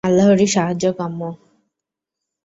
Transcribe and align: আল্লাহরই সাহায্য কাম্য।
আল্লাহরই 0.03 0.47
সাহায্য 0.47 0.85
কাম্য। 0.97 1.21